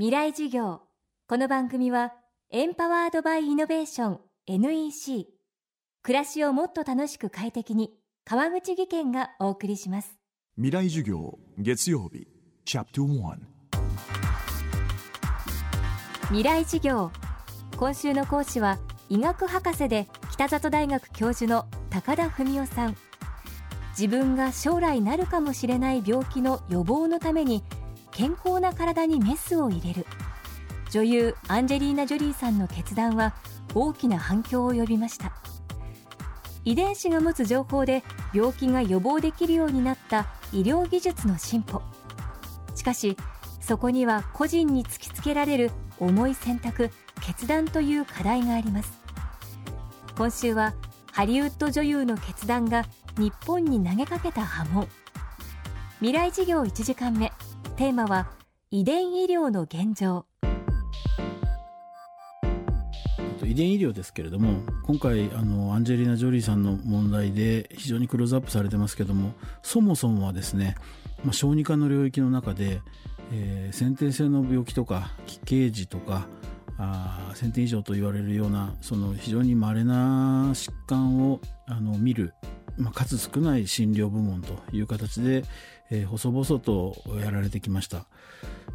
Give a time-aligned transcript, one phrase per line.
[0.00, 0.80] 未来授業。
[1.28, 2.14] この番組は
[2.50, 5.26] エンパワードバイイノベーション NEC
[6.02, 7.90] 暮らしをもっと楽しく快適に
[8.24, 10.18] 川口義賢がお送りします。
[10.56, 12.26] 未来授業月曜日
[12.64, 13.36] チャプト1
[16.28, 17.10] 未来授業。
[17.76, 18.78] 今週の講師は
[19.10, 22.96] 医学博士で北里大学教授の高田文夫さん。
[23.90, 27.62] 自分が将来なるかもしれない病気の予防のために
[28.20, 30.04] 健康な体にメスを入れる。
[30.90, 33.32] 女優アンジェリーナ・ジョリーさんの決断は
[33.74, 35.32] 大きな反響を呼びました。
[36.66, 38.04] 遺伝子が持つ情報で
[38.34, 41.80] 病気が予防できるようになった医療技術の進歩。
[42.74, 43.16] しかし
[43.62, 46.90] そこには個人に突きつけられる重い選択
[47.22, 49.00] 決断という課題があります。
[50.18, 50.74] 今週は
[51.10, 52.84] ハリウッド女優の決断が
[53.16, 54.88] 日本に投げかけた波紋。
[56.00, 57.32] 未来事業1時間目。
[57.80, 58.26] テーマは
[58.70, 60.26] 遺伝医療の現状。
[63.42, 69.32] 遺伝医療ですけれども今回あのアンジェリーナ・ジョリーさんの問題で非常にクローズアップされてますけども
[69.62, 70.76] そもそもはですね、
[71.24, 72.82] まあ、小児科の領域の中で、
[73.32, 76.26] えー、先天性の病気とか奇形児とか
[76.76, 82.34] あ先天以上と言われるようなその非常に稀な疾患をあの見る、
[82.76, 85.44] まあ、数少ない診療部門という形で、
[85.90, 88.06] えー、細々とやられてきました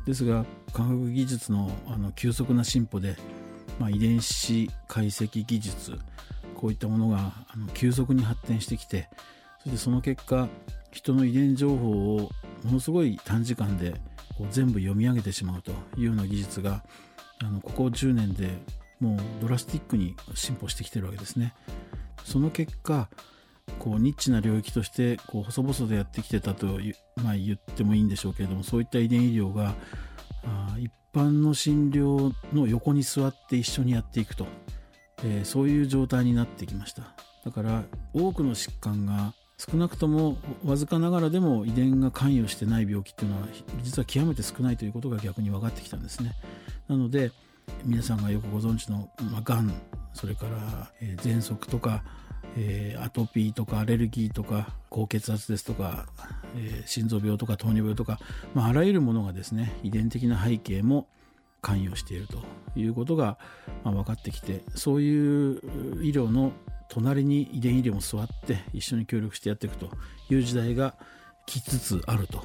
[0.05, 3.15] ですが科学技術のあの急速な進歩で
[3.79, 5.97] まあ、遺伝子解析技術
[6.55, 9.09] こういったものがあの急速に発展してきて
[9.63, 10.47] そしてその結果
[10.91, 12.29] 人の遺伝情報を
[12.63, 13.93] ものすごい短時間で
[14.37, 16.83] こう全部読み上げてしまうというような技術が
[17.43, 18.49] あのここ10年で
[18.99, 21.53] もうドラスティックに進歩してきてるわけですね。
[22.23, 23.09] その結果
[23.79, 26.79] こうニッチな領域としてこう細々とやってきてたと、
[27.23, 29.73] まあ、言ってもいいんでしょうけれどもそういった遺伝医療が
[30.45, 34.47] あ一般の診療の横に座って一緒にやっていくと、
[35.23, 37.03] えー、そういう状態になってきました。
[37.43, 43.47] だから多くの疾患が少なくともわずかながらでも遺伝が関与してない病気っていうのは
[43.83, 46.33] 実は極めて少ないということが逆に分かってきたんですね。
[46.87, 47.31] なので
[47.85, 49.73] 皆さんがよくご存知の、まあ、がん
[50.13, 52.03] それから、えー、喘息とか
[52.57, 56.07] えー、アトピーとかアレルギーとか高血圧ですとか、
[56.55, 58.19] えー、心臓病とか糖尿病とか、
[58.53, 61.07] まあ、あらゆるものがですね遺伝的な背景も
[61.61, 62.43] 関与していると
[62.75, 63.37] いうことが、
[63.83, 65.61] まあ、分かってきてそういう
[66.03, 66.51] 医療の
[66.89, 69.89] 隣に遺伝医療も座って一緒に協力してやっていくと
[70.29, 70.95] いう時代が
[71.47, 72.43] 来つつあると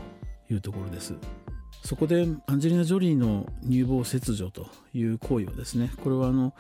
[0.51, 1.15] いうところです。
[1.83, 6.55] そこでアンジェリーナ・ジョリーの乳房切除という行為はですねこれはあの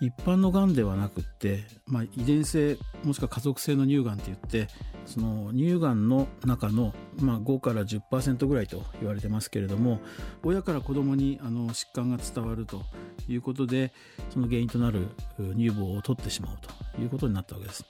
[0.00, 4.68] 一般のがんではなくって、まあ、遺伝性もしくは家族性の乳がんって言って
[5.06, 10.00] その乳がんの中の、まあ、5から10%ぐらいと言われてますけれども
[10.44, 12.82] 親から子供にあの疾患が伝わると
[13.26, 13.92] いうことで
[14.28, 15.08] その原因となる
[15.56, 16.58] 乳房を取ってしまう
[16.94, 17.84] ということになったわけです。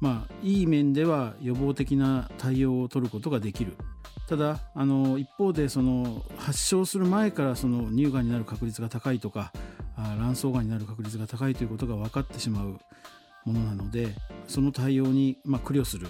[0.00, 3.76] まあ、いい面では予防的な対応を取ることができる
[4.32, 9.52] ただあの一方でその発症する前からその乳がんになる確率が高いとか
[9.94, 12.80] 卵巣がんになる確率が高いということが分かってしまう
[13.44, 14.08] ものなので
[14.48, 16.06] その対応に、まあ、苦慮する、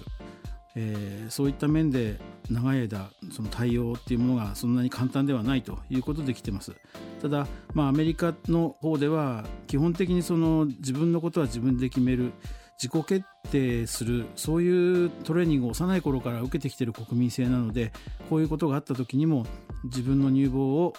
[0.77, 6.77] えー、そういった面で長い間その対応っていうものがそんなに簡単ではないということで来てます。
[7.21, 12.33] ただ、まあ、アメリカの方では基本的にその自分のことは自分で決める。
[12.81, 17.93] 自己決定するそういうトレーニングを幼い頃から受けてきている国民性なので
[18.29, 19.47] こういうことがあった時にも
[19.85, 20.95] 自分の乳房を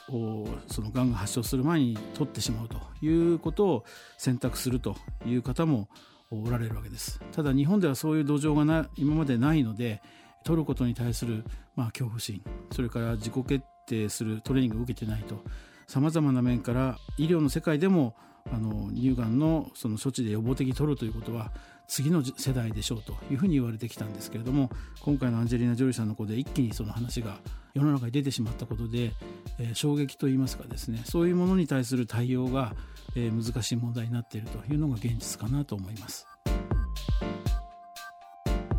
[0.68, 3.86] そのがんが発症する前に取ってしまうということを
[4.18, 4.96] 選択すると
[5.26, 5.90] いう方も
[6.32, 7.22] おられるわけです。
[7.32, 10.02] ただ日本ではそういう土壌がな今までないので
[10.44, 11.44] 取ることに対する
[11.76, 12.42] まあ恐怖心
[12.72, 15.44] それから自己決定するトレーニングを受けてないと
[15.88, 18.16] さまざまな面から医療の世界でも
[18.52, 21.52] あの乳がんのその処置で予防的に取るということは
[21.88, 24.70] 次の世代でしょうというふうに言われてきたんですけれども
[25.02, 27.38] 今回のアンジェリーナ・ジョリーさんの子で一気にその話が
[27.74, 29.12] 世の中に出てしまったことで、
[29.60, 32.74] えー、衝撃といいますかですねそういうものに対する対応が、
[33.16, 36.28] えー、難しい問題になっているというのが現実かなと思います。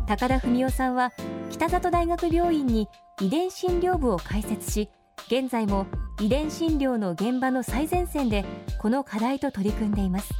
[0.07, 1.11] 高田文夫さんは
[1.49, 2.87] 北里大学病院に
[3.19, 4.89] 遺伝診療部を開設し
[5.27, 5.87] 現在も
[6.21, 8.45] 遺伝診療の現場の最前線で
[8.79, 10.33] この課題と取り組んでいます。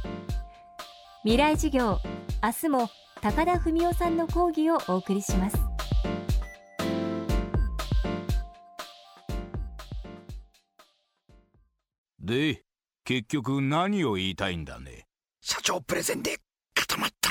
[1.22, 1.98] 未来事業
[2.42, 2.90] 明日も
[3.20, 5.56] 高田文夫さんの講義をお送りします。
[12.18, 12.62] で
[13.04, 15.06] 結局何を言いたいんだね。
[15.42, 16.38] 社長プレゼンで
[16.74, 17.30] 固まった。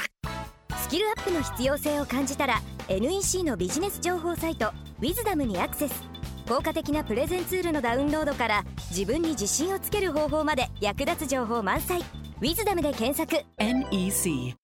[0.77, 4.71] スキルアップの必要性を感じたら NEC のビジネス情報サイト
[5.01, 6.14] 「ウィズダムにアクセス
[6.47, 12.01] 効果的なプレゼンツールのダウンロードから自分に自信をつける方法まで役立つ情報満載
[12.39, 13.43] 「ウィズダムで検索。
[13.57, 14.55] NEC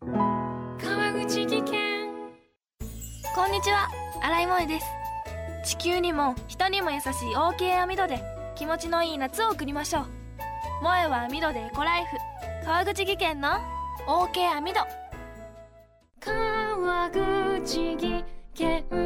[0.00, 2.06] 川口技研。
[3.34, 3.88] こんにちは。
[4.22, 4.86] 新井萌です。
[5.64, 8.22] 地球にも人にも優しい OK 網戸で
[8.56, 10.06] 気持ちのいい夏を送りましょう。
[10.80, 12.16] 萌えは網戸でエコライフ。
[12.64, 13.50] 川口技研の
[14.08, 14.80] OK 網戸
[16.20, 18.24] 川口技
[18.54, 19.05] 研